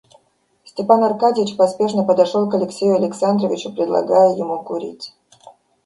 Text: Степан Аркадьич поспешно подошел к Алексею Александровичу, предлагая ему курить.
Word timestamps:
Степан 0.63 1.03
Аркадьич 1.03 1.55
поспешно 1.55 2.03
подошел 2.03 2.49
к 2.49 2.55
Алексею 2.55 2.95
Александровичу, 2.95 3.71
предлагая 3.71 4.35
ему 4.35 4.63
курить. 4.63 5.13